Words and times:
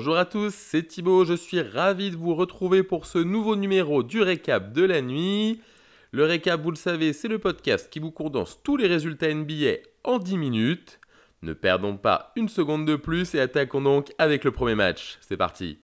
Bonjour 0.00 0.16
à 0.16 0.24
tous, 0.24 0.54
c'est 0.54 0.84
Thibaut, 0.84 1.26
je 1.26 1.34
suis 1.34 1.60
ravi 1.60 2.10
de 2.10 2.16
vous 2.16 2.34
retrouver 2.34 2.82
pour 2.82 3.04
ce 3.04 3.18
nouveau 3.18 3.54
numéro 3.54 4.02
du 4.02 4.22
récap 4.22 4.72
de 4.72 4.82
la 4.82 5.02
nuit. 5.02 5.60
Le 6.10 6.24
récap, 6.24 6.62
vous 6.62 6.70
le 6.70 6.76
savez, 6.76 7.12
c'est 7.12 7.28
le 7.28 7.38
podcast 7.38 7.90
qui 7.90 7.98
vous 7.98 8.10
condense 8.10 8.62
tous 8.62 8.78
les 8.78 8.86
résultats 8.86 9.28
NBA 9.34 9.72
en 10.04 10.16
10 10.18 10.38
minutes. 10.38 11.00
Ne 11.42 11.52
perdons 11.52 11.98
pas 11.98 12.32
une 12.34 12.48
seconde 12.48 12.86
de 12.86 12.96
plus 12.96 13.34
et 13.34 13.40
attaquons 13.40 13.82
donc 13.82 14.10
avec 14.16 14.44
le 14.44 14.52
premier 14.52 14.74
match. 14.74 15.18
C'est 15.20 15.36
parti. 15.36 15.80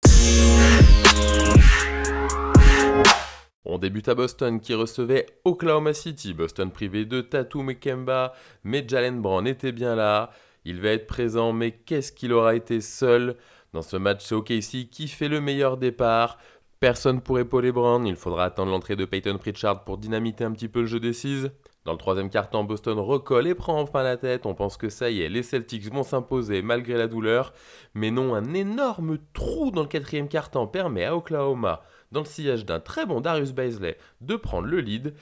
On 3.67 3.77
débute 3.77 4.09
à 4.09 4.15
Boston 4.15 4.61
qui 4.61 4.73
recevait 4.73 5.27
Oklahoma 5.45 5.93
City. 5.93 6.33
Boston 6.33 6.71
privé 6.71 7.05
de 7.05 7.21
Tatum 7.21 7.67
Mekemba, 7.67 8.33
mais 8.65 8.83
Jalen 8.89 9.21
Brown 9.21 9.47
était 9.47 9.73
bien 9.73 9.95
là. 9.95 10.31
Il 10.65 10.81
va 10.81 10.89
être 10.89 11.07
présent, 11.07 11.53
mais 11.53 11.73
qu'est-ce 11.73 12.13
qu'il 12.13 12.33
aura 12.33 12.55
été 12.55 12.81
seul? 12.81 13.37
Dans 13.77 13.83
ce 13.83 13.99
match, 13.99 14.25
c'est 14.25 14.35
OKC 14.35 14.89
qui 14.91 15.07
fait 15.07 15.29
le 15.29 15.43
meilleur 15.43 15.77
départ. 15.77 16.39
Personne 16.81 17.21
pour 17.21 17.39
épauler 17.39 17.73
Brown. 17.73 18.07
Il 18.07 18.17
faudra 18.17 18.45
attendre 18.45 18.71
l'entrée 18.71 18.97
de 18.97 19.05
Peyton 19.05 19.37
Pritchard 19.37 19.85
pour 19.85 19.99
dynamiter 19.99 20.45
un 20.45 20.53
petit 20.53 20.69
peu 20.69 20.81
le 20.81 20.87
jeu 20.87 20.99
des 20.99 21.13
6. 21.13 21.49
Dans 21.85 21.93
le 21.93 21.99
troisième 21.99 22.31
quart-temps, 22.31 22.65
Boston 22.65 22.99
recolle 22.99 23.47
et 23.47 23.55
prend 23.55 23.79
enfin 23.79 24.03
la 24.03 24.17
tête. 24.17 24.47
On 24.47 24.55
pense 24.55 24.79
que 24.79 24.89
ça 24.89 25.11
y 25.11 25.21
est, 25.21 25.29
les 25.29 25.43
Celtics 25.43 25.93
vont 25.93 26.05
s'imposer 26.05 26.63
malgré 26.63 26.95
la 26.95 27.07
douleur. 27.07 27.53
Mais 27.93 28.11
non, 28.11 28.35
un 28.35 28.55
énorme 28.55 29.19
trou 29.35 29.71
dans 29.71 29.83
le 29.83 29.89
quatrième 29.89 30.29
quart-temps 30.29 30.69
permet 30.69 31.05
à 31.05 31.15
Oklahoma 31.15 31.83
dans 32.13 32.21
le 32.21 32.27
sillage 32.27 32.65
d'un 32.65 32.81
très 32.81 33.05
bon 33.05 33.21
Darius 33.21 33.53
Baisley, 33.53 33.99
de 34.23 34.37
prendre 34.37 34.69
le 34.69 34.81
lead. 34.81 35.15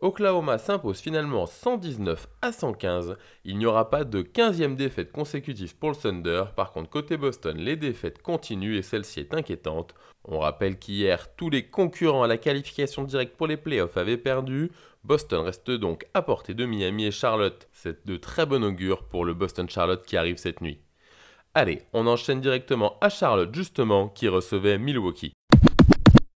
Oklahoma 0.00 0.58
s'impose 0.58 1.00
finalement 1.00 1.46
119 1.46 2.26
à 2.42 2.52
115. 2.52 3.16
Il 3.44 3.56
n'y 3.58 3.66
aura 3.66 3.90
pas 3.90 4.04
de 4.04 4.22
15e 4.22 4.74
défaite 4.74 5.12
consécutive 5.12 5.76
pour 5.76 5.90
le 5.90 5.96
Thunder. 5.96 6.44
Par 6.56 6.72
contre, 6.72 6.90
côté 6.90 7.16
Boston, 7.16 7.56
les 7.56 7.76
défaites 7.76 8.20
continuent 8.20 8.76
et 8.76 8.82
celle-ci 8.82 9.20
est 9.20 9.34
inquiétante. 9.34 9.94
On 10.24 10.40
rappelle 10.40 10.78
qu'hier, 10.78 11.34
tous 11.36 11.48
les 11.48 11.66
concurrents 11.68 12.22
à 12.22 12.26
la 12.26 12.38
qualification 12.38 13.04
directe 13.04 13.36
pour 13.36 13.46
les 13.46 13.56
playoffs 13.56 13.96
avaient 13.96 14.18
perdu. 14.18 14.72
Boston 15.04 15.44
reste 15.44 15.70
donc 15.70 16.06
à 16.12 16.22
portée 16.22 16.54
de 16.54 16.66
Miami 16.66 17.06
et 17.06 17.10
Charlotte. 17.10 17.68
C'est 17.72 18.06
de 18.06 18.16
très 18.16 18.46
bon 18.46 18.64
augure 18.64 19.04
pour 19.04 19.24
le 19.24 19.34
Boston-Charlotte 19.34 20.04
qui 20.04 20.16
arrive 20.16 20.38
cette 20.38 20.60
nuit. 20.60 20.80
Allez, 21.54 21.82
on 21.92 22.08
enchaîne 22.08 22.40
directement 22.40 22.98
à 23.00 23.08
Charlotte 23.08 23.54
justement 23.54 24.08
qui 24.08 24.28
recevait 24.28 24.76
Milwaukee. 24.76 25.32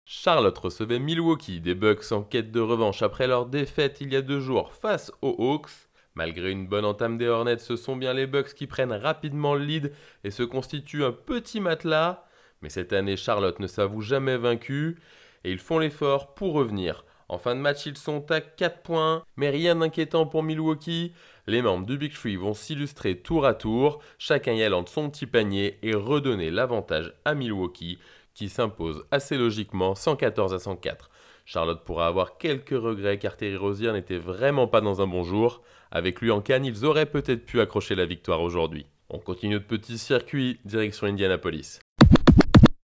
Charlotte 0.08 0.56
recevait 0.56 1.00
Milwaukee, 1.00 1.60
des 1.60 1.74
Bucks 1.74 2.12
en 2.12 2.22
quête 2.22 2.52
de 2.52 2.60
revanche 2.60 3.02
après 3.02 3.26
leur 3.26 3.44
défaite 3.44 3.98
il 4.00 4.12
y 4.12 4.16
a 4.16 4.22
deux 4.22 4.38
jours 4.38 4.72
face 4.72 5.10
aux 5.20 5.34
Hawks. 5.36 5.88
Malgré 6.14 6.52
une 6.52 6.68
bonne 6.68 6.84
entame 6.84 7.18
des 7.18 7.26
Hornets, 7.26 7.58
ce 7.58 7.74
sont 7.74 7.96
bien 7.96 8.14
les 8.14 8.28
Bucks 8.28 8.54
qui 8.54 8.68
prennent 8.68 8.92
rapidement 8.92 9.56
le 9.56 9.64
lead 9.64 9.92
et 10.22 10.30
se 10.30 10.44
constituent 10.44 11.04
un 11.04 11.10
petit 11.10 11.58
matelas. 11.58 12.24
Mais 12.62 12.68
cette 12.68 12.92
année, 12.92 13.16
Charlotte 13.16 13.58
ne 13.58 13.66
s'avoue 13.66 14.00
jamais 14.00 14.36
vaincu 14.36 14.96
et 15.42 15.50
ils 15.50 15.58
font 15.58 15.80
l'effort 15.80 16.34
pour 16.34 16.52
revenir. 16.52 17.04
En 17.28 17.38
fin 17.38 17.56
de 17.56 17.60
match, 17.60 17.84
ils 17.86 17.98
sont 17.98 18.30
à 18.30 18.40
4 18.40 18.82
points, 18.82 19.24
mais 19.36 19.50
rien 19.50 19.74
d'inquiétant 19.74 20.24
pour 20.24 20.44
Milwaukee. 20.44 21.14
Les 21.48 21.62
membres 21.62 21.84
du 21.84 21.98
Big 21.98 22.12
Free 22.12 22.36
vont 22.36 22.54
s'illustrer 22.54 23.16
tour 23.16 23.44
à 23.44 23.54
tour, 23.54 24.00
chacun 24.18 24.52
y 24.52 24.62
allant 24.62 24.84
de 24.84 24.88
son 24.88 25.10
petit 25.10 25.26
panier 25.26 25.80
et 25.82 25.94
redonner 25.96 26.52
l'avantage 26.52 27.12
à 27.24 27.34
Milwaukee 27.34 27.98
qui 28.36 28.50
s'impose 28.50 29.06
assez 29.10 29.38
logiquement 29.38 29.94
114 29.94 30.52
à 30.52 30.58
104. 30.58 31.10
Charlotte 31.46 31.82
pourra 31.84 32.06
avoir 32.06 32.36
quelques 32.36 32.68
regrets 32.68 33.18
car 33.18 33.36
Terry 33.38 33.56
Rozier 33.56 33.92
n'était 33.92 34.18
vraiment 34.18 34.68
pas 34.68 34.82
dans 34.82 35.00
un 35.00 35.06
bon 35.06 35.22
jour. 35.22 35.62
Avec 35.90 36.20
lui 36.20 36.30
en 36.30 36.42
canne, 36.42 36.66
ils 36.66 36.84
auraient 36.84 37.06
peut-être 37.06 37.46
pu 37.46 37.60
accrocher 37.60 37.94
la 37.94 38.04
victoire 38.04 38.42
aujourd'hui. 38.42 38.84
On 39.08 39.18
continue 39.18 39.54
notre 39.54 39.66
petit 39.66 39.96
circuit, 39.96 40.60
direction 40.66 41.06
Indianapolis. 41.06 41.80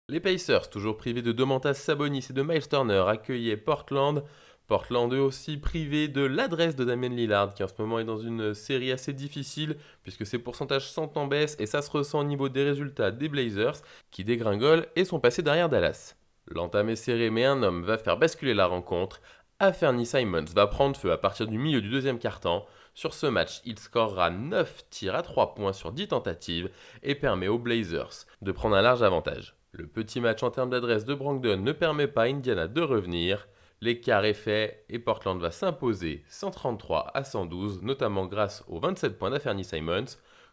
Les 0.09 0.21
Pacers, 0.21 0.71
toujours 0.71 0.97
privés 0.97 1.23
de 1.23 1.33
Domantas 1.33 1.75
Sabonis 1.75 2.29
et 2.31 2.33
de 2.33 2.43
Miles 2.43 2.69
Turner, 2.69 3.05
accueillaient 3.07 3.57
Portland 3.59 4.25
Portland 4.73 5.13
eux 5.13 5.21
aussi 5.21 5.59
privé 5.59 6.09
de 6.09 6.23
l'adresse 6.23 6.77
de 6.77 6.85
Damien 6.87 7.11
Lillard 7.11 7.53
qui 7.53 7.63
en 7.63 7.69
ce 7.69 7.75
moment 7.77 7.99
est 7.99 8.07
dans 8.07 8.17
une 8.17 8.55
série 8.55 8.91
assez 8.91 9.13
difficile 9.13 9.77
puisque 10.03 10.25
ses 10.25 10.39
pourcentages 10.39 10.91
sont 10.91 11.19
en 11.19 11.27
baisse 11.27 11.57
et 11.59 11.67
ça 11.67 11.83
se 11.83 11.91
ressent 11.91 12.21
au 12.21 12.25
niveau 12.25 12.49
des 12.49 12.65
résultats 12.65 13.11
des 13.11 13.29
Blazers 13.29 13.83
qui 14.11 14.25
dégringolent 14.25 14.87
et 14.97 15.05
sont 15.05 15.21
passés 15.21 15.43
derrière 15.43 15.69
Dallas. 15.69 16.17
L'entame 16.47 16.89
est 16.89 16.97
serrée 16.97 17.29
mais 17.29 17.45
un 17.45 17.63
homme 17.63 17.83
va 17.83 17.99
faire 17.99 18.17
basculer 18.17 18.55
la 18.55 18.65
rencontre. 18.65 19.21
Aferny 19.59 20.07
Simons 20.07 20.47
va 20.55 20.67
prendre 20.67 20.97
feu 20.97 21.13
à 21.13 21.19
partir 21.19 21.47
du 21.47 21.59
milieu 21.59 21.83
du 21.83 21.91
deuxième 21.91 22.19
quart-temps. 22.19 22.65
Sur 22.95 23.13
ce 23.13 23.27
match, 23.27 23.61
il 23.67 23.79
scorera 23.79 24.31
9 24.31 24.89
tirs 24.89 25.15
à 25.15 25.21
3 25.21 25.55
points 25.55 25.75
sur 25.75 25.93
10 25.93 26.09
tentatives 26.09 26.71
et 27.03 27.15
permet 27.15 27.49
aux 27.49 27.59
Blazers 27.59 28.25
de 28.41 28.53
prendre 28.53 28.77
un 28.77 28.81
large 28.81 29.03
avantage. 29.03 29.55
Le 29.73 29.87
petit 29.87 30.23
match 30.23 30.43
en 30.43 30.51
termes 30.51 30.71
d'adresse 30.71 31.05
de 31.05 31.13
Brandon 31.13 31.59
ne 31.59 31.73
permet 31.73 32.09
pas 32.09 32.23
à 32.23 32.29
Indiana 32.29 32.69
de 32.69 32.81
revenir. 32.81 33.49
L'écart 33.83 34.25
est 34.25 34.33
fait 34.33 34.85
et 34.89 35.01
Portland 35.01 35.41
va 35.41 35.51
s'imposer 35.51 36.23
133 36.29 37.11
à 37.15 37.25
112, 37.25 37.83
notamment 37.83 38.27
grâce 38.27 38.63
aux 38.69 38.79
27 38.79 39.19
points 39.19 39.31
d'Aferny 39.31 39.65
Simons. 39.65 40.05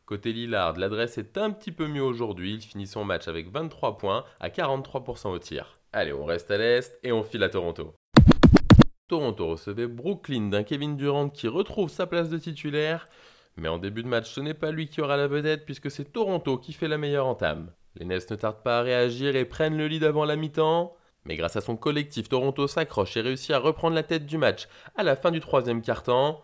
Côté 0.08 0.34
Lillard, 0.34 0.80
l'adresse 0.80 1.20
est 1.20 1.38
un 1.38 1.52
petit 1.52 1.72
peu 1.72 1.86
mieux 1.86 2.02
aujourd'hui. 2.02 2.56
Il 2.56 2.62
finit 2.62 2.88
son 2.88 3.06
match 3.06 3.28
avec 3.28 3.52
23 3.52 4.00
points 4.00 4.26
à 4.40 4.50
43% 4.50 5.28
au 5.28 5.38
tir. 5.38 5.78
Allez, 5.94 6.12
on 6.12 6.26
reste 6.26 6.50
à 6.50 6.58
l'est 6.58 6.98
et 7.04 7.12
on 7.12 7.22
file 7.22 7.44
à 7.44 7.50
Toronto. 7.50 7.94
Toronto 9.08 9.50
recevait 9.50 9.86
Brooklyn 9.86 10.50
d'un 10.50 10.64
Kevin 10.64 10.98
Durant 10.98 11.30
qui 11.30 11.48
retrouve 11.48 11.92
sa 11.92 12.08
place 12.08 12.30
de 12.30 12.40
titulaire. 12.40 13.06
Mais 13.58 13.68
en 13.68 13.78
début 13.78 14.02
de 14.02 14.08
match, 14.08 14.34
ce 14.34 14.42
n'est 14.42 14.56
pas 14.56 14.72
lui 14.72 14.88
qui 14.88 15.02
aura 15.02 15.18
la 15.18 15.28
vedette 15.28 15.66
puisque 15.66 15.92
c'est 15.92 16.14
Toronto 16.14 16.58
qui 16.58 16.74
fait 16.74 16.88
la 16.88 16.98
meilleure 16.98 17.28
entame. 17.28 17.72
Les 17.94 18.06
Nets 18.06 18.32
ne 18.32 18.36
tardent 18.36 18.64
pas 18.64 18.80
à 18.80 18.82
réagir 18.82 19.36
et 19.36 19.46
prennent 19.46 19.78
le 19.78 19.86
lead 19.86 20.04
avant 20.04 20.26
la 20.26 20.36
mi-temps. 20.36 20.96
Mais 21.26 21.36
grâce 21.36 21.56
à 21.56 21.62
son 21.62 21.76
collectif, 21.76 22.30
Toronto 22.30 22.68
s'accroche 22.68 23.18
et 23.18 23.22
réussit 23.22 23.52
à 23.52 23.60
reprendre 23.60 23.96
la 23.96 24.04
tête 24.04 24.26
du 24.26 24.38
match 24.38 24.68
à 24.96 25.04
la 25.04 25.16
fin 25.16 25.32
du 25.32 25.40
troisième 25.40 25.82
quart-temps. 25.82 26.42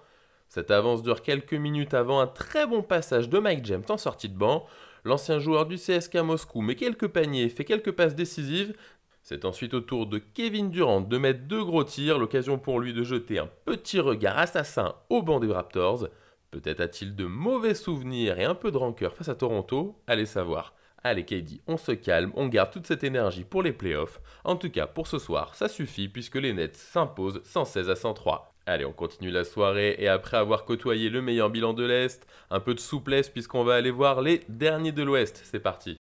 Cette 0.47 0.72
avance 0.72 1.02
dure 1.02 1.22
quelques 1.22 1.53
minutes 1.53 1.94
avant 1.94 2.19
un 2.19 2.28
très 2.28 2.68
bon 2.68 2.84
passage 2.84 3.30
de 3.30 3.40
Mike 3.40 3.66
James 3.66 3.84
en 3.90 3.97
sortie 3.97 4.30
de 4.30 4.38
banc. 4.38 4.66
L'ancien 5.03 5.40
joueur 5.40 5.66
du 5.66 5.75
CSK 5.75 6.16
Moscou 6.18 6.62
met 6.62 6.75
quelques 6.75 7.08
paniers, 7.08 7.50
fait 7.50 7.66
quelques 7.66 7.91
passes 7.91 8.16
décisives. 8.16 8.75
C'est 9.22 9.46
ensuite 9.46 9.74
au 9.74 9.81
tour 9.81 10.06
de 10.06 10.19
Kevin 10.19 10.69
Durant 10.69 11.02
de 11.02 11.18
mettre 11.18 11.47
deux 11.47 11.63
gros 11.63 11.84
tirs, 11.84 12.19
l'occasion 12.19 12.59
pour 12.59 12.80
lui 12.80 12.94
de 12.94 13.03
jeter 13.03 13.40
un 13.40 13.50
petit 13.66 14.00
regard 14.00 14.38
assassin 14.38 14.96
au 15.09 15.24
banc 15.24 15.40
des 15.40 15.52
Raptors. 15.52 16.09
Peut-être 16.52 16.80
a-t-il 16.80 17.16
de 17.16 17.25
mauvais 17.25 17.74
souvenirs 17.74 18.40
et 18.40 18.46
un 18.46 18.56
peu 18.56 18.72
de 18.72 18.78
rancœur 18.78 19.16
face 19.16 19.30
à 19.30 19.36
Toronto? 19.36 20.00
Allez 20.07 20.28
savoir. 20.28 20.74
Allez 21.07 21.23
KD, 21.23 21.61
on 21.67 21.77
se 21.77 21.91
calme, 21.91 22.31
on 22.33 22.47
garde 22.47 22.71
toute 22.71 22.88
cette 22.88 23.03
énergie 23.03 23.43
pour 23.43 23.61
les 23.61 23.73
playoffs. 23.73 24.19
En 24.43 24.55
tout 24.55 24.71
cas, 24.71 24.88
pour 24.88 25.05
ce 25.05 25.19
soir, 25.19 25.53
ça 25.53 25.67
suffit 25.67 26.09
puisque 26.09 26.33
les 26.33 26.51
Nets 26.51 26.75
s'imposent 26.75 27.43
116 27.43 27.91
à 27.91 27.95
103. 27.95 28.55
Allez, 28.66 28.85
on 28.85 28.91
continue 28.91 29.29
la 29.29 29.44
soirée 29.44 29.97
et 29.99 30.07
après 30.07 30.38
avoir 30.38 30.65
côtoyé 30.65 31.11
le 31.11 31.21
meilleur 31.21 31.51
bilan 31.51 31.73
de 31.73 31.85
l'Est, 31.85 32.25
un 32.49 32.59
peu 32.59 32.73
de 32.73 32.79
souplesse 32.79 33.29
puisqu'on 33.29 33.63
va 33.63 33.75
aller 33.75 33.91
voir 33.91 34.23
les 34.23 34.41
derniers 34.49 34.94
de 34.94 35.03
l'Ouest. 35.03 35.44
C'est 35.45 35.59
parti. 35.59 35.95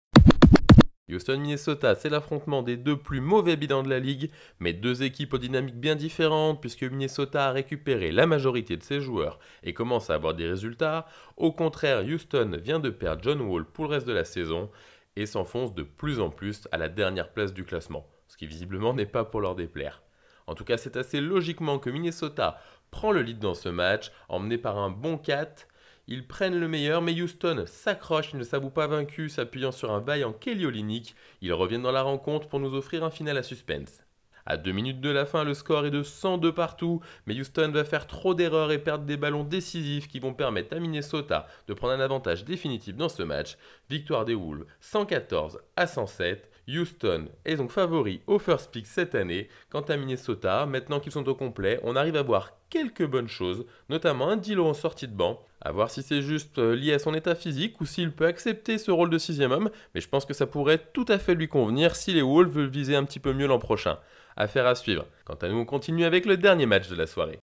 Houston-Minnesota, 1.11 1.95
c'est 1.95 2.09
l'affrontement 2.09 2.63
des 2.63 2.77
deux 2.77 2.95
plus 2.95 3.19
mauvais 3.19 3.57
bilans 3.57 3.83
de 3.83 3.89
la 3.89 3.99
ligue, 3.99 4.31
mais 4.59 4.71
deux 4.71 5.03
équipes 5.03 5.33
aux 5.33 5.37
dynamiques 5.37 5.79
bien 5.79 5.95
différentes 5.95 6.61
puisque 6.61 6.83
Minnesota 6.83 7.47
a 7.49 7.51
récupéré 7.51 8.11
la 8.13 8.25
majorité 8.25 8.77
de 8.77 8.83
ses 8.83 9.01
joueurs 9.01 9.37
et 9.63 9.73
commence 9.73 10.09
à 10.09 10.15
avoir 10.15 10.33
des 10.33 10.47
résultats. 10.47 11.05
Au 11.35 11.51
contraire, 11.51 12.05
Houston 12.05 12.57
vient 12.63 12.79
de 12.79 12.89
perdre 12.89 13.21
John 13.21 13.41
Wall 13.41 13.65
pour 13.65 13.85
le 13.85 13.91
reste 13.91 14.07
de 14.07 14.13
la 14.13 14.23
saison 14.23 14.69
et 15.15 15.25
s'enfoncent 15.25 15.73
de 15.73 15.83
plus 15.83 16.19
en 16.19 16.29
plus 16.29 16.67
à 16.71 16.77
la 16.77 16.89
dernière 16.89 17.31
place 17.31 17.53
du 17.53 17.65
classement, 17.65 18.07
ce 18.27 18.37
qui 18.37 18.47
visiblement 18.47 18.93
n'est 18.93 19.05
pas 19.05 19.25
pour 19.25 19.41
leur 19.41 19.55
déplaire. 19.55 20.03
En 20.47 20.55
tout 20.55 20.63
cas, 20.63 20.77
c'est 20.77 20.97
assez 20.97 21.21
logiquement 21.21 21.79
que 21.79 21.89
Minnesota 21.89 22.59
prend 22.91 23.11
le 23.11 23.21
lead 23.21 23.39
dans 23.39 23.53
ce 23.53 23.69
match, 23.69 24.11
emmené 24.29 24.57
par 24.57 24.77
un 24.77 24.89
bon 24.89 25.17
4. 25.17 25.67
Ils 26.07 26.27
prennent 26.27 26.59
le 26.59 26.67
meilleur, 26.67 27.01
mais 27.01 27.19
Houston 27.19 27.63
s'accroche, 27.65 28.31
ils 28.33 28.39
ne 28.39 28.43
s'avouent 28.43 28.69
pas 28.69 28.87
vaincus, 28.87 29.33
s'appuyant 29.33 29.71
sur 29.71 29.91
un 29.91 29.99
vaillant 29.99 30.33
Kelly 30.33 30.65
Olynyk. 30.65 31.15
Ils 31.41 31.53
reviennent 31.53 31.83
dans 31.83 31.91
la 31.91 32.01
rencontre 32.01 32.47
pour 32.49 32.59
nous 32.59 32.75
offrir 32.75 33.03
un 33.03 33.09
final 33.09 33.37
à 33.37 33.43
suspense. 33.43 34.03
À 34.45 34.57
deux 34.57 34.73
minutes 34.73 34.99
de 34.99 35.09
la 35.09 35.25
fin, 35.25 35.43
le 35.43 35.53
score 35.53 35.85
est 35.85 35.91
de 35.91 36.03
102 36.03 36.51
partout, 36.51 36.99
mais 37.25 37.39
Houston 37.39 37.71
va 37.73 37.85
faire 37.85 38.07
trop 38.07 38.33
d'erreurs 38.33 38.71
et 38.71 38.77
perdre 38.79 39.05
des 39.05 39.15
ballons 39.15 39.45
décisifs 39.45 40.09
qui 40.09 40.19
vont 40.19 40.33
permettre 40.33 40.75
à 40.75 40.79
Minnesota 40.79 41.47
de 41.67 41.73
prendre 41.73 41.93
un 41.93 41.99
avantage 42.01 42.43
définitif 42.43 42.95
dans 42.95 43.09
ce 43.09 43.23
match. 43.23 43.57
Victoire 43.89 44.25
des 44.25 44.35
Wolves 44.35 44.65
114 44.81 45.59
à 45.77 45.87
107. 45.87 46.49
Houston 46.67 47.27
est 47.43 47.57
donc 47.57 47.71
favori 47.71 48.21
au 48.27 48.39
first 48.39 48.71
pick 48.71 48.85
cette 48.87 49.15
année. 49.15 49.49
Quant 49.69 49.81
à 49.81 49.97
Minnesota, 49.97 50.65
maintenant 50.65 50.99
qu'ils 50.99 51.11
sont 51.11 51.27
au 51.27 51.35
complet, 51.35 51.79
on 51.83 51.95
arrive 51.95 52.15
à 52.15 52.21
voir 52.21 52.51
quelques 52.69 53.05
bonnes 53.05 53.27
choses, 53.27 53.65
notamment 53.89 54.29
un 54.29 54.37
Dilo 54.37 54.65
en 54.65 54.73
sortie 54.73 55.07
de 55.07 55.15
banc. 55.15 55.41
À 55.61 55.71
voir 55.71 55.89
si 55.89 56.03
c'est 56.03 56.21
juste 56.21 56.57
euh, 56.57 56.75
lié 56.75 56.93
à 56.93 56.99
son 56.99 57.13
état 57.13 57.35
physique 57.35 57.79
ou 57.79 57.85
s'il 57.85 58.11
peut 58.11 58.25
accepter 58.25 58.77
ce 58.77 58.91
rôle 58.91 59.09
de 59.09 59.17
sixième 59.17 59.51
homme, 59.51 59.69
mais 59.95 60.01
je 60.01 60.09
pense 60.09 60.25
que 60.25 60.33
ça 60.33 60.47
pourrait 60.47 60.81
tout 60.91 61.05
à 61.07 61.17
fait 61.17 61.35
lui 61.35 61.47
convenir 61.47 61.95
si 61.95 62.13
les 62.13 62.21
Wolves 62.21 62.51
veulent 62.51 62.67
viser 62.67 62.97
un 62.97 63.05
petit 63.05 63.19
peu 63.19 63.31
mieux 63.31 63.47
l'an 63.47 63.59
prochain. 63.59 63.97
Affaire 64.35 64.65
à 64.65 64.75
suivre. 64.75 65.05
Quant 65.25 65.35
à 65.35 65.47
nous, 65.47 65.57
on 65.57 65.65
continue 65.65 66.05
avec 66.05 66.25
le 66.25 66.37
dernier 66.37 66.65
match 66.65 66.89
de 66.89 66.95
la 66.95 67.07
soirée. 67.07 67.39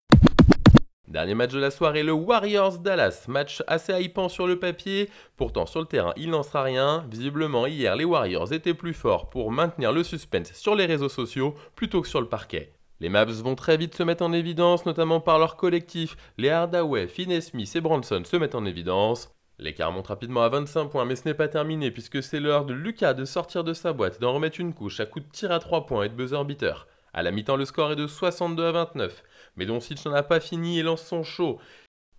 Dernier 1.08 1.34
match 1.34 1.52
de 1.52 1.60
la 1.60 1.70
soirée, 1.70 2.02
le 2.02 2.12
Warriors 2.12 2.78
Dallas. 2.78 3.26
Match 3.28 3.62
assez 3.66 3.92
hypant 4.02 4.28
sur 4.28 4.46
le 4.46 4.58
papier, 4.58 5.10
pourtant 5.36 5.66
sur 5.66 5.80
le 5.80 5.86
terrain 5.86 6.12
il 6.16 6.30
n'en 6.30 6.42
sera 6.42 6.62
rien. 6.62 7.04
Visiblement 7.10 7.66
hier 7.66 7.94
les 7.94 8.04
Warriors 8.04 8.52
étaient 8.52 8.74
plus 8.74 8.94
forts 8.94 9.30
pour 9.30 9.52
maintenir 9.52 9.92
le 9.92 10.02
suspense 10.02 10.52
sur 10.54 10.74
les 10.74 10.86
réseaux 10.86 11.08
sociaux 11.08 11.54
plutôt 11.76 12.02
que 12.02 12.08
sur 12.08 12.20
le 12.20 12.28
parquet. 12.28 12.72
Les 13.00 13.08
Mavs 13.08 13.42
vont 13.42 13.54
très 13.54 13.76
vite 13.76 13.94
se 13.94 14.02
mettre 14.02 14.24
en 14.24 14.32
évidence, 14.32 14.86
notamment 14.86 15.20
par 15.20 15.38
leur 15.38 15.56
collectif. 15.56 16.16
Les 16.38 16.48
Hardaway, 16.48 17.06
Finney 17.06 17.42
Smith 17.42 17.76
et 17.76 17.80
Branson 17.80 18.22
se 18.24 18.36
mettent 18.36 18.54
en 18.54 18.64
évidence. 18.64 19.34
L'écart 19.58 19.92
monte 19.92 20.08
rapidement 20.08 20.42
à 20.42 20.48
25 20.48 20.86
points, 20.86 21.04
mais 21.04 21.16
ce 21.16 21.28
n'est 21.28 21.34
pas 21.34 21.48
terminé 21.48 21.90
puisque 21.90 22.22
c'est 22.22 22.40
l'heure 22.40 22.64
de 22.64 22.74
Lucas 22.74 23.14
de 23.14 23.24
sortir 23.24 23.62
de 23.62 23.72
sa 23.72 23.92
boîte, 23.92 24.20
d'en 24.20 24.34
remettre 24.34 24.60
une 24.60 24.74
couche 24.74 24.98
à 25.00 25.06
coup 25.06 25.20
de 25.20 25.28
tir 25.30 25.52
à 25.52 25.60
3 25.60 25.86
points 25.86 26.04
et 26.04 26.08
de 26.08 26.14
buzzer 26.14 26.44
beater. 26.44 26.88
À 27.12 27.22
la 27.22 27.30
mi-temps, 27.30 27.56
le 27.56 27.64
score 27.64 27.92
est 27.92 27.96
de 27.96 28.08
62 28.08 28.64
à 28.64 28.72
29. 28.72 29.22
Mais 29.56 29.66
Doncic 29.66 30.04
n'en 30.04 30.12
a 30.12 30.24
pas 30.24 30.40
fini 30.40 30.80
et 30.80 30.82
lance 30.82 31.04
son 31.04 31.22
show. 31.22 31.60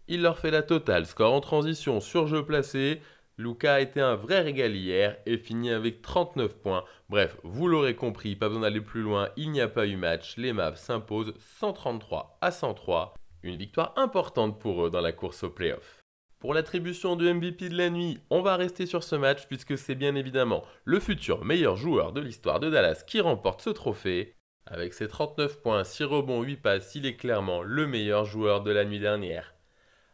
Il 0.08 0.22
leur 0.22 0.40
fait 0.40 0.52
la 0.52 0.62
totale, 0.62 1.06
score 1.06 1.34
en 1.34 1.42
transition 1.42 2.00
sur 2.00 2.28
jeu 2.28 2.46
placé. 2.46 3.02
Luca 3.38 3.74
a 3.74 3.82
été 3.82 4.00
un 4.00 4.16
vrai 4.16 4.40
régal 4.40 4.74
hier 4.74 5.18
et 5.26 5.38
finit 5.38 5.72
avec 5.72 6.02
39 6.02 6.56
points. 6.56 6.86
Bref, 7.10 7.36
vous 7.44 7.68
l'aurez 7.68 7.96
compris, 7.96 8.38
pas 8.38 8.48
besoin 8.48 8.62
d'aller 8.62 8.80
plus 8.80 9.02
loin, 9.02 9.28
il 9.36 9.52
n'y 9.52 9.60
a 9.60 9.68
pas 9.68 9.86
eu 9.86 9.98
match. 9.98 10.38
Les 10.38 10.54
Mavs 10.54 10.78
s'imposent 10.78 11.34
133 11.60 12.38
à 12.40 12.52
103. 12.52 13.16
Une 13.44 13.58
victoire 13.58 13.92
importante 13.98 14.58
pour 14.58 14.86
eux 14.86 14.90
dans 14.90 15.02
la 15.02 15.12
course 15.12 15.44
au 15.44 15.50
playoff. 15.50 16.05
Pour 16.45 16.53
l'attribution 16.53 17.15
de 17.15 17.27
MVP 17.33 17.69
de 17.69 17.75
la 17.75 17.89
nuit, 17.89 18.19
on 18.30 18.44
va 18.44 18.56
rester 18.56 18.86
sur 18.86 19.03
ce 19.03 19.15
match 19.15 19.47
puisque 19.47 19.80
c'est 19.80 19.95
bien 19.95 20.13
évidemment 20.13 20.63
le 20.83 21.00
futur 21.00 21.44
meilleur 21.44 21.75
joueur 21.75 22.13
de 22.13 22.21
l'histoire 22.21 22.59
de 22.59 22.69
Dallas 22.69 23.03
qui 23.07 23.19
remporte 23.19 23.63
ce 23.63 23.71
trophée. 23.71 24.36
Avec 24.68 24.94
ses 24.94 25.07
39 25.07 25.63
points, 25.63 25.83
6 25.83 26.03
rebonds, 26.03 26.44
8 26.44 26.57
passes, 26.57 26.94
il 26.94 27.07
est 27.07 27.15
clairement 27.15 27.63
le 27.63 27.88
meilleur 27.88 28.25
joueur 28.25 28.62
de 28.62 28.69
la 28.69 28.86
nuit 28.86 29.00
dernière. 29.00 29.56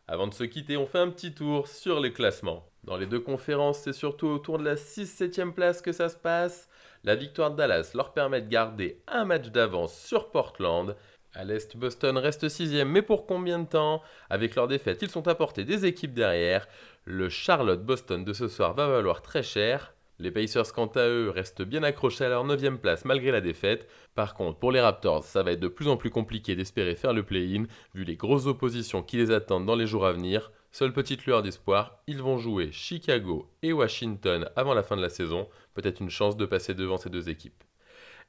Avant 0.07 0.25
de 0.25 0.33
se 0.33 0.45
quitter, 0.45 0.77
on 0.77 0.85
fait 0.85 0.99
un 0.99 1.09
petit 1.09 1.33
tour 1.33 1.67
sur 1.67 1.99
les 1.99 2.13
classements. 2.13 2.65
Dans 2.85 2.95
les 2.95 3.07
deux 3.07 3.19
conférences, 3.19 3.79
c'est 3.79 3.91
surtout 3.91 4.27
autour 4.27 4.57
de 4.57 4.63
la 4.63 4.75
6-7e 4.75 5.51
place 5.51 5.81
que 5.81 5.91
ça 5.91 6.07
se 6.07 6.15
passe. 6.15 6.69
La 7.03 7.15
victoire 7.15 7.51
de 7.51 7.57
Dallas 7.57 7.91
leur 7.93 8.13
permet 8.13 8.41
de 8.41 8.47
garder 8.47 9.03
un 9.09 9.25
match 9.25 9.47
d'avance 9.47 9.99
sur 9.99 10.31
Portland. 10.31 10.95
À 11.33 11.45
l'Est, 11.45 11.77
Boston 11.77 12.17
reste 12.17 12.49
6 12.49 12.83
mais 12.85 13.01
pour 13.01 13.25
combien 13.25 13.59
de 13.59 13.65
temps? 13.65 14.01
Avec 14.29 14.55
leur 14.55 14.67
défaite, 14.67 15.01
ils 15.01 15.09
sont 15.09 15.29
apportés 15.29 15.63
des 15.63 15.85
équipes 15.85 16.13
derrière. 16.13 16.67
Le 17.05 17.29
Charlotte-Boston 17.29 18.25
de 18.25 18.33
ce 18.33 18.49
soir 18.49 18.73
va 18.73 18.87
valoir 18.87 19.21
très 19.21 19.41
cher. 19.41 19.93
Les 20.19 20.29
Pacers, 20.29 20.73
quant 20.73 20.87
à 20.87 21.07
eux, 21.07 21.29
restent 21.29 21.61
bien 21.61 21.83
accrochés 21.83 22.25
à 22.25 22.29
leur 22.29 22.43
9 22.43 22.81
place 22.81 23.05
malgré 23.05 23.31
la 23.31 23.39
défaite. 23.39 23.87
Par 24.13 24.33
contre, 24.33 24.59
pour 24.59 24.73
les 24.73 24.81
Raptors, 24.81 25.23
ça 25.23 25.41
va 25.41 25.53
être 25.53 25.61
de 25.61 25.69
plus 25.69 25.87
en 25.87 25.95
plus 25.95 26.09
compliqué 26.09 26.53
d'espérer 26.57 26.95
faire 26.95 27.13
le 27.13 27.23
play-in, 27.23 27.63
vu 27.95 28.03
les 28.03 28.17
grosses 28.17 28.45
oppositions 28.45 29.01
qui 29.01 29.15
les 29.15 29.31
attendent 29.31 29.65
dans 29.65 29.75
les 29.75 29.87
jours 29.87 30.05
à 30.05 30.11
venir. 30.11 30.51
Seule 30.73 30.91
petite 30.91 31.25
lueur 31.25 31.43
d'espoir, 31.43 32.03
ils 32.07 32.21
vont 32.21 32.39
jouer 32.39 32.73
Chicago 32.73 33.49
et 33.63 33.71
Washington 33.71 34.49
avant 34.57 34.73
la 34.73 34.83
fin 34.83 34.97
de 34.97 35.01
la 35.01 35.09
saison. 35.09 35.47
Peut-être 35.75 36.01
une 36.01 36.09
chance 36.09 36.35
de 36.35 36.45
passer 36.45 36.73
devant 36.73 36.97
ces 36.97 37.09
deux 37.09 37.29
équipes. 37.29 37.63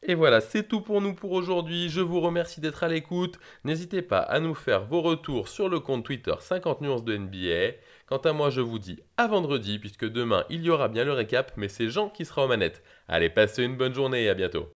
Et 0.04 0.14
voilà, 0.14 0.40
c'est 0.40 0.66
tout 0.66 0.80
pour 0.80 1.00
nous 1.00 1.14
pour 1.14 1.30
aujourd'hui. 1.30 1.88
Je 1.88 2.00
vous 2.00 2.20
remercie 2.20 2.60
d'être 2.60 2.82
à 2.82 2.88
l'écoute. 2.88 3.38
N'hésitez 3.64 4.02
pas 4.02 4.18
à 4.18 4.40
nous 4.40 4.54
faire 4.54 4.84
vos 4.84 5.00
retours 5.00 5.46
sur 5.46 5.68
le 5.68 5.78
compte 5.78 6.04
Twitter 6.04 6.34
50 6.40 6.80
nuances 6.80 7.04
de 7.04 7.16
NBA. 7.16 7.76
Quant 8.06 8.18
à 8.18 8.32
moi, 8.32 8.50
je 8.50 8.60
vous 8.60 8.80
dis 8.80 8.98
à 9.16 9.28
vendredi, 9.28 9.78
puisque 9.78 10.08
demain, 10.08 10.44
il 10.50 10.62
y 10.62 10.70
aura 10.70 10.88
bien 10.88 11.04
le 11.04 11.12
récap, 11.12 11.52
mais 11.56 11.68
c'est 11.68 11.88
Jean 11.88 12.08
qui 12.08 12.24
sera 12.24 12.44
aux 12.44 12.48
manettes. 12.48 12.82
Allez, 13.06 13.30
passez 13.30 13.62
une 13.62 13.76
bonne 13.76 13.94
journée 13.94 14.24
et 14.24 14.28
à 14.28 14.34
bientôt. 14.34 14.72